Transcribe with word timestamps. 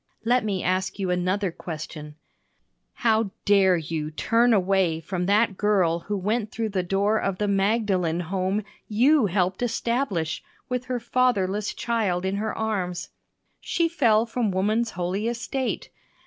Let 0.25 0.43
me 0.43 0.63
ask 0.63 0.97
you 0.97 1.11
another 1.11 1.51
question: 1.51 2.15
How 3.05 3.29
dare 3.45 3.77
you 3.77 4.09
turn 4.09 4.51
away 4.51 4.99
from 4.99 5.27
that 5.27 5.57
girl 5.57 5.99
who 5.99 6.17
went 6.17 6.49
through 6.49 6.69
the 6.69 6.81
door 6.81 7.21
of 7.21 7.37
the 7.37 7.47
Magdalene 7.47 8.21
Home 8.21 8.63
you 8.87 9.27
helped 9.27 9.61
establish, 9.61 10.43
with 10.67 10.85
her 10.85 10.99
fatherless 10.99 11.71
child 11.75 12.25
in 12.25 12.37
her 12.37 12.57
arms? 12.57 13.09
She 13.59 13.87
fell 13.87 14.25
from 14.25 14.49
woman's 14.49 14.89
holy 14.97 15.27
estate! 15.27 15.91